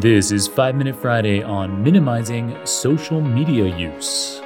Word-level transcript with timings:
This 0.00 0.30
is 0.30 0.46
5 0.46 0.76
Minute 0.76 0.94
Friday 0.94 1.42
on 1.42 1.82
minimizing 1.82 2.56
social 2.64 3.20
media 3.20 3.76
use. 3.76 4.40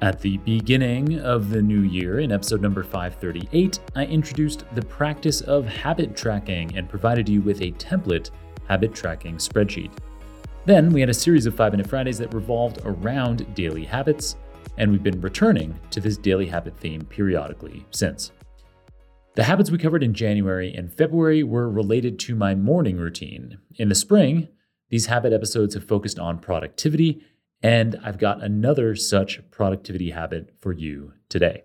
At 0.00 0.18
the 0.22 0.38
beginning 0.46 1.20
of 1.20 1.50
the 1.50 1.60
new 1.60 1.82
year, 1.82 2.20
in 2.20 2.32
episode 2.32 2.62
number 2.62 2.82
538, 2.82 3.78
I 3.94 4.06
introduced 4.06 4.64
the 4.74 4.80
practice 4.80 5.42
of 5.42 5.66
habit 5.66 6.16
tracking 6.16 6.74
and 6.74 6.88
provided 6.88 7.28
you 7.28 7.42
with 7.42 7.60
a 7.60 7.72
template 7.72 8.30
habit 8.66 8.94
tracking 8.94 9.36
spreadsheet. 9.36 9.90
Then 10.64 10.90
we 10.90 11.00
had 11.00 11.10
a 11.10 11.14
series 11.14 11.44
of 11.44 11.54
5 11.54 11.72
Minute 11.72 11.86
Fridays 11.86 12.16
that 12.16 12.32
revolved 12.32 12.80
around 12.86 13.54
daily 13.54 13.84
habits, 13.84 14.36
and 14.76 14.90
we've 14.90 15.02
been 15.02 15.20
returning 15.20 15.78
to 15.90 16.00
this 16.00 16.16
daily 16.16 16.46
habit 16.46 16.76
theme 16.78 17.04
periodically 17.06 17.86
since. 17.90 18.32
The 19.34 19.44
habits 19.44 19.70
we 19.70 19.78
covered 19.78 20.02
in 20.02 20.14
January 20.14 20.74
and 20.74 20.92
February 20.92 21.42
were 21.42 21.70
related 21.70 22.18
to 22.20 22.34
my 22.34 22.54
morning 22.54 22.96
routine. 22.96 23.58
In 23.76 23.88
the 23.88 23.94
spring, 23.94 24.48
these 24.90 25.06
habit 25.06 25.32
episodes 25.32 25.74
have 25.74 25.84
focused 25.84 26.18
on 26.18 26.38
productivity, 26.38 27.22
and 27.62 28.00
I've 28.02 28.18
got 28.18 28.42
another 28.42 28.96
such 28.96 29.40
productivity 29.50 30.10
habit 30.10 30.54
for 30.60 30.72
you 30.72 31.12
today. 31.28 31.64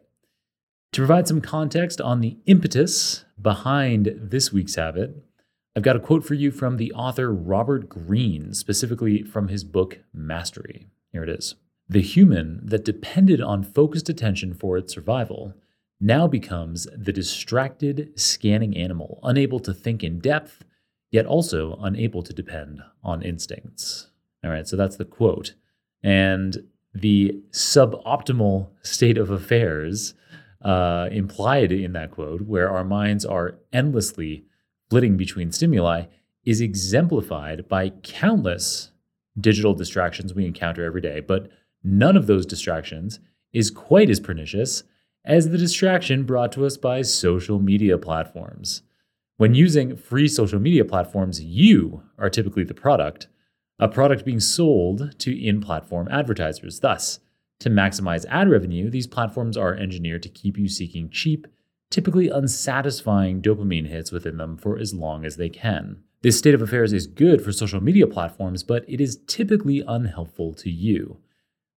To 0.92 1.02
provide 1.02 1.28
some 1.28 1.42
context 1.42 2.00
on 2.00 2.22
the 2.22 2.38
impetus 2.46 3.26
behind 3.42 4.14
this 4.16 4.54
week's 4.54 4.76
habit, 4.76 5.24
I've 5.76 5.82
got 5.82 5.96
a 5.96 6.00
quote 6.00 6.24
for 6.24 6.36
you 6.36 6.52
from 6.52 6.78
the 6.78 6.94
author 6.94 7.34
Robert 7.34 7.90
Greene, 7.90 8.54
specifically 8.54 9.24
from 9.24 9.48
his 9.48 9.64
book 9.64 10.00
Mastery. 10.14 10.86
Here 11.12 11.24
it 11.24 11.30
is. 11.30 11.56
The 11.90 12.02
human 12.02 12.62
that 12.64 12.86
depended 12.86 13.42
on 13.42 13.64
focused 13.64 14.10
attention 14.10 14.54
for 14.54 14.78
its 14.78 14.94
survival 14.94 15.54
now 16.00 16.28
becomes 16.28 16.88
the 16.98 17.14
distracted, 17.14 18.12
scanning 18.16 18.76
animal, 18.76 19.20
unable 19.24 19.60
to 19.62 19.74
think 19.74 20.04
in 20.04 20.20
depth, 20.20 20.64
yet 21.12 21.26
also 21.26 21.78
unable 21.82 22.24
to 22.24 22.34
depend 22.34 22.82
on 23.04 23.22
instincts. 23.22 24.10
All 24.44 24.52
right, 24.52 24.68
so 24.68 24.76
that's 24.76 24.98
the 24.98 25.06
quote. 25.06 25.54
And 26.02 26.64
the 26.94 27.42
suboptimal 27.52 28.70
state 28.82 29.18
of 29.18 29.30
affairs 29.30 30.14
uh, 30.64 31.10
implied 31.12 31.72
in 31.72 31.94
that 31.94 32.12
quote, 32.12 32.42
where 32.42 32.70
our 32.70 32.84
minds 32.84 33.26
are 33.26 33.56
endlessly 33.72 34.46
flitting 34.90 35.18
between 35.18 35.52
stimuli, 35.52 36.04
is 36.46 36.62
exemplified 36.62 37.68
by 37.68 37.90
countless 37.90 38.92
digital 39.40 39.74
distractions 39.74 40.34
we 40.34 40.46
encounter 40.46 40.84
every 40.84 41.02
day. 41.02 41.20
But 41.20 41.50
none 41.84 42.18
of 42.18 42.28
those 42.28 42.46
distractions 42.46 43.20
is 43.52 43.70
quite 43.70 44.10
as 44.10 44.20
pernicious 44.20 44.84
as 45.26 45.50
the 45.50 45.58
distraction 45.58 46.24
brought 46.24 46.52
to 46.52 46.66
us 46.66 46.78
by 46.78 47.02
social 47.02 47.60
media 47.60 47.98
platforms. 47.98 48.82
When 49.38 49.56
using 49.56 49.96
free 49.96 50.28
social 50.28 50.60
media 50.60 50.86
platforms, 50.86 51.44
you 51.44 52.04
are 52.18 52.30
typically 52.30 52.64
the 52.64 52.74
product, 52.74 53.28
a 53.80 53.88
product 53.88 54.26
being 54.26 54.40
sold 54.40 55.20
to 55.20 55.46
in 55.46 55.62
platform 55.62 56.08
advertisers. 56.12 56.80
Thus, 56.80 57.20
to 57.60 57.70
maximize 57.70 58.26
ad 58.30 58.50
revenue, 58.50 58.90
these 58.90 59.08
platforms 59.08 59.58
are 59.58 59.76
engineered 59.76 60.24
to 60.24 60.30
keep 60.30 60.58
you 60.58 60.68
seeking 60.68 61.10
cheap, 61.10 61.48
typically 61.90 62.30
unsatisfying 62.30 63.42
dopamine 63.42 63.88
hits 63.88 64.12
within 64.12 64.38
them 64.38 64.58
for 64.58 64.78
as 64.78 64.94
long 64.94 65.26
as 65.26 65.38
they 65.38 65.50
can. 65.50 66.04
This 66.22 66.38
state 66.38 66.54
of 66.54 66.62
affairs 66.62 66.94
is 66.94 67.08
good 67.08 67.42
for 67.42 67.52
social 67.52 67.82
media 67.82 68.08
platforms, 68.08 68.64
but 68.64 68.86
it 68.88 69.02
is 69.02 69.22
typically 69.28 69.84
unhelpful 69.88 70.54
to 70.56 70.70
you. 70.70 71.18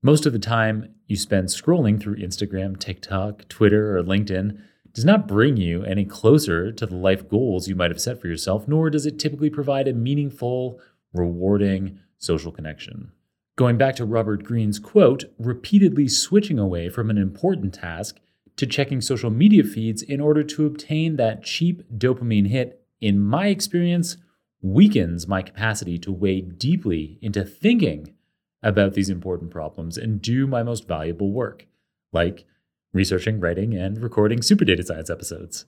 Most 0.02 0.26
of 0.26 0.32
the 0.32 0.38
time 0.38 0.94
you 1.06 1.16
spend 1.16 1.48
scrolling 1.48 2.00
through 2.00 2.16
Instagram, 2.16 2.78
TikTok, 2.78 3.48
Twitter, 3.48 3.96
or 3.96 4.02
LinkedIn 4.02 4.60
does 4.92 5.04
not 5.04 5.28
bring 5.28 5.56
you 5.56 5.82
any 5.84 6.04
closer 6.04 6.72
to 6.72 6.86
the 6.86 6.96
life 6.96 7.28
goals 7.28 7.68
you 7.68 7.74
might 7.74 7.90
have 7.90 8.00
set 8.00 8.20
for 8.20 8.28
yourself, 8.28 8.66
nor 8.66 8.88
does 8.88 9.06
it 9.06 9.18
typically 9.18 9.50
provide 9.50 9.88
a 9.88 9.92
meaningful, 9.92 10.80
rewarding 11.12 11.98
social 12.18 12.52
connection. 12.52 13.12
Going 13.56 13.78
back 13.78 13.96
to 13.96 14.04
Robert 14.04 14.44
Greene's 14.44 14.78
quote, 14.78 15.24
repeatedly 15.38 16.08
switching 16.08 16.58
away 16.58 16.88
from 16.88 17.10
an 17.10 17.18
important 17.18 17.74
task 17.74 18.18
to 18.56 18.66
checking 18.66 19.00
social 19.00 19.30
media 19.30 19.64
feeds 19.64 20.02
in 20.02 20.20
order 20.20 20.42
to 20.42 20.66
obtain 20.66 21.16
that 21.16 21.42
cheap 21.42 21.82
dopamine 21.96 22.48
hit, 22.48 22.82
in 23.00 23.18
my 23.18 23.48
experience, 23.48 24.16
weakens 24.62 25.28
my 25.28 25.42
capacity 25.42 25.98
to 25.98 26.12
wade 26.12 26.58
deeply 26.58 27.18
into 27.22 27.44
thinking 27.44 28.14
about 28.62 28.94
these 28.94 29.10
important 29.10 29.50
problems 29.50 29.96
and 29.96 30.22
do 30.22 30.46
my 30.46 30.62
most 30.62 30.88
valuable 30.88 31.32
work, 31.32 31.66
like 32.12 32.44
researching, 32.92 33.40
writing, 33.40 33.74
and 33.74 34.02
recording 34.02 34.42
super 34.42 34.64
data 34.64 34.82
science 34.82 35.10
episodes. 35.10 35.66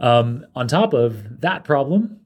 Um, 0.00 0.44
on 0.54 0.66
top 0.66 0.92
of 0.92 1.40
that 1.40 1.64
problem, 1.64 2.20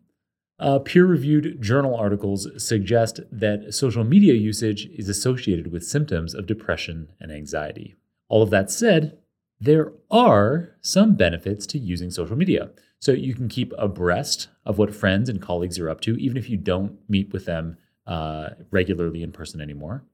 uh, 0.59 0.79
peer 0.81 1.07
reviewed 1.07 1.61
journal 1.63 1.95
articles 1.95 2.49
suggest 2.57 3.21
that 3.31 3.73
social 3.75 4.05
media 4.05 4.35
usage 4.35 4.87
is 4.97 5.09
associated 5.09 5.71
with 5.71 5.85
symptoms 5.85 6.35
of 6.35 6.47
depression 6.47 7.13
and 7.21 7.31
anxiety. 7.31 7.97
All 8.29 8.43
of 8.43 8.51
that 8.51 8.71
said, 8.71 9.19
there 9.61 9.93
are 10.11 10.77
some 10.81 11.15
benefits 11.15 11.67
to 11.69 11.79
using 11.79 12.11
social 12.11 12.37
media. 12.37 12.71
So 13.01 13.13
you 13.13 13.35
can 13.35 13.49
keep 13.49 13.73
abreast 13.79 14.49
of 14.65 14.79
what 14.79 14.95
friends 14.95 15.29
and 15.29 15.41
colleagues 15.41 15.79
are 15.79 15.89
up 15.89 16.01
to, 16.03 16.17
even 16.17 16.37
if 16.37 16.51
you 16.51 16.57
don't 16.57 16.99
meet 17.09 17.33
with 17.33 17.45
them 17.45 17.77
uh, 18.09 18.51
regularly 18.71 19.23
in 19.23 19.31
person 19.31 19.61
anymore. 19.61 20.05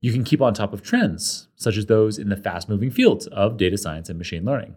You 0.00 0.12
can 0.12 0.24
keep 0.24 0.40
on 0.40 0.54
top 0.54 0.72
of 0.72 0.82
trends, 0.82 1.48
such 1.56 1.76
as 1.76 1.86
those 1.86 2.18
in 2.18 2.28
the 2.28 2.36
fast 2.36 2.68
moving 2.68 2.90
fields 2.90 3.26
of 3.28 3.56
data 3.56 3.76
science 3.76 4.08
and 4.08 4.18
machine 4.18 4.44
learning. 4.44 4.76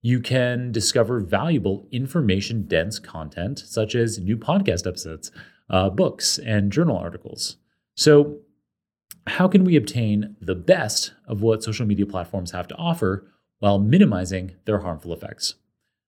You 0.00 0.20
can 0.20 0.70
discover 0.70 1.20
valuable 1.20 1.88
information 1.90 2.62
dense 2.68 2.98
content, 2.98 3.58
such 3.58 3.94
as 3.94 4.18
new 4.18 4.36
podcast 4.36 4.86
episodes, 4.86 5.32
uh, 5.68 5.90
books, 5.90 6.38
and 6.38 6.70
journal 6.70 6.96
articles. 6.96 7.56
So, 7.96 8.38
how 9.26 9.48
can 9.48 9.64
we 9.64 9.76
obtain 9.76 10.36
the 10.40 10.54
best 10.54 11.12
of 11.26 11.42
what 11.42 11.62
social 11.62 11.84
media 11.86 12.06
platforms 12.06 12.52
have 12.52 12.68
to 12.68 12.76
offer 12.76 13.26
while 13.58 13.78
minimizing 13.78 14.52
their 14.64 14.78
harmful 14.78 15.12
effects? 15.12 15.56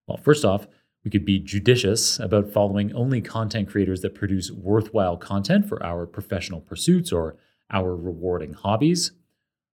Well, 0.06 0.18
first 0.18 0.44
off, 0.44 0.66
we 1.04 1.10
could 1.10 1.24
be 1.24 1.38
judicious 1.38 2.18
about 2.18 2.52
following 2.52 2.92
only 2.94 3.20
content 3.20 3.68
creators 3.68 4.02
that 4.02 4.14
produce 4.14 4.50
worthwhile 4.50 5.16
content 5.16 5.66
for 5.66 5.82
our 5.82 6.06
professional 6.06 6.60
pursuits 6.60 7.10
or 7.10 7.36
our 7.70 7.96
rewarding 7.96 8.52
hobbies. 8.52 9.12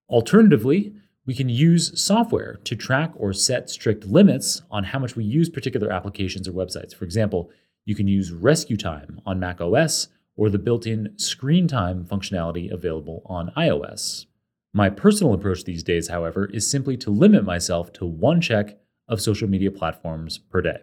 Alternatively, 0.09 0.93
we 1.25 1.33
can 1.33 1.49
use 1.49 1.99
software 1.99 2.55
to 2.63 2.75
track 2.75 3.11
or 3.15 3.33
set 3.33 3.69
strict 3.69 4.05
limits 4.05 4.61
on 4.71 4.85
how 4.85 4.99
much 4.99 5.17
we 5.17 5.25
use 5.25 5.49
particular 5.49 5.91
applications 5.91 6.47
or 6.47 6.53
websites. 6.53 6.95
For 6.95 7.03
example, 7.03 7.49
you 7.83 7.95
can 7.95 8.07
use 8.07 8.31
Rescue 8.31 8.77
Time 8.77 9.19
on 9.25 9.39
Mac 9.39 9.59
OS 9.59 10.07
or 10.37 10.49
the 10.49 10.59
built 10.59 10.87
in 10.87 11.13
Screen 11.17 11.67
Time 11.67 12.05
functionality 12.05 12.71
available 12.71 13.23
on 13.25 13.51
iOS. 13.57 14.27
My 14.73 14.89
personal 14.89 15.33
approach 15.33 15.65
these 15.65 15.83
days, 15.83 16.07
however, 16.07 16.45
is 16.45 16.69
simply 16.69 16.95
to 16.97 17.09
limit 17.09 17.43
myself 17.43 17.91
to 17.93 18.05
one 18.05 18.39
check 18.39 18.77
of 19.09 19.19
social 19.21 19.49
media 19.49 19.71
platforms 19.71 20.37
per 20.37 20.61
day. 20.61 20.77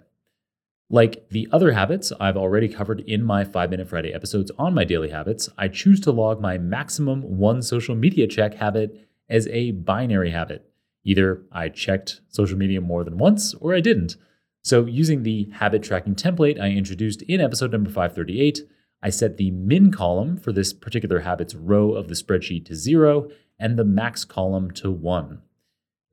Like 0.90 1.28
the 1.30 1.48
other 1.50 1.72
habits 1.72 2.12
I've 2.20 2.36
already 2.36 2.68
covered 2.68 3.00
in 3.00 3.22
my 3.22 3.44
5 3.44 3.70
Minute 3.70 3.88
Friday 3.88 4.12
episodes 4.12 4.50
on 4.58 4.74
my 4.74 4.84
daily 4.84 5.10
habits, 5.10 5.48
I 5.56 5.68
choose 5.68 6.00
to 6.00 6.12
log 6.12 6.40
my 6.40 6.58
maximum 6.58 7.22
one 7.38 7.62
social 7.62 7.94
media 7.94 8.26
check 8.26 8.54
habit 8.54 9.08
as 9.28 9.48
a 9.48 9.70
binary 9.72 10.30
habit. 10.30 10.70
Either 11.04 11.42
I 11.50 11.68
checked 11.68 12.20
social 12.28 12.58
media 12.58 12.80
more 12.80 13.04
than 13.04 13.18
once 13.18 13.54
or 13.54 13.74
I 13.74 13.80
didn't. 13.80 14.16
So, 14.62 14.86
using 14.86 15.22
the 15.22 15.50
habit 15.52 15.82
tracking 15.82 16.14
template 16.14 16.60
I 16.60 16.70
introduced 16.70 17.22
in 17.22 17.40
episode 17.40 17.72
number 17.72 17.90
538, 17.90 18.60
I 19.02 19.10
set 19.10 19.36
the 19.36 19.50
min 19.50 19.90
column 19.90 20.38
for 20.38 20.52
this 20.52 20.72
particular 20.72 21.20
habit's 21.20 21.54
row 21.54 21.92
of 21.92 22.08
the 22.08 22.14
spreadsheet 22.14 22.64
to 22.66 22.74
zero 22.74 23.28
and 23.58 23.78
the 23.78 23.84
max 23.84 24.24
column 24.24 24.70
to 24.72 24.90
one. 24.90 25.42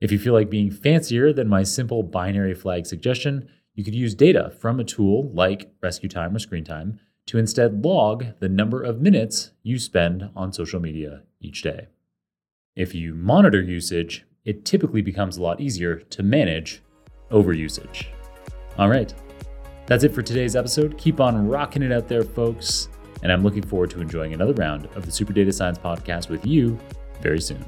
If 0.00 0.12
you 0.12 0.18
feel 0.18 0.34
like 0.34 0.50
being 0.50 0.70
fancier 0.70 1.32
than 1.32 1.48
my 1.48 1.62
simple 1.62 2.02
binary 2.02 2.54
flag 2.54 2.86
suggestion, 2.86 3.48
you 3.74 3.84
could 3.84 3.94
use 3.94 4.14
data 4.14 4.52
from 4.58 4.78
a 4.78 4.84
tool 4.84 5.30
like 5.32 5.72
Rescue 5.82 6.08
Time 6.08 6.36
or 6.36 6.38
Screen 6.38 6.64
Time 6.64 7.00
to 7.26 7.38
instead 7.38 7.84
log 7.84 8.26
the 8.40 8.48
number 8.48 8.82
of 8.82 9.00
minutes 9.00 9.52
you 9.62 9.78
spend 9.78 10.28
on 10.36 10.52
social 10.52 10.80
media 10.80 11.22
each 11.40 11.62
day. 11.62 11.88
If 12.76 12.94
you 12.94 13.14
monitor 13.14 13.62
usage, 13.62 14.24
it 14.44 14.64
typically 14.64 15.02
becomes 15.02 15.36
a 15.36 15.42
lot 15.42 15.60
easier 15.60 15.96
to 15.96 16.22
manage 16.22 16.82
overusage. 17.30 18.06
All 18.78 18.88
right, 18.88 19.12
that's 19.86 20.04
it 20.04 20.14
for 20.14 20.22
today's 20.22 20.56
episode. 20.56 20.98
Keep 20.98 21.20
on 21.20 21.48
rocking 21.48 21.82
it 21.82 21.92
out 21.92 22.08
there, 22.08 22.24
folks. 22.24 22.88
And 23.22 23.30
I'm 23.30 23.44
looking 23.44 23.62
forward 23.62 23.90
to 23.90 24.00
enjoying 24.00 24.34
another 24.34 24.54
round 24.54 24.86
of 24.96 25.06
the 25.06 25.12
Super 25.12 25.32
Data 25.32 25.52
Science 25.52 25.78
Podcast 25.78 26.28
with 26.28 26.44
you 26.44 26.78
very 27.20 27.40
soon. 27.40 27.64